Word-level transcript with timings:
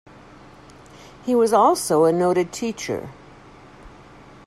He 1.27 1.35
was 1.35 1.53
also 1.53 2.05
a 2.05 2.11
noted 2.11 2.51
teacher. 2.51 3.11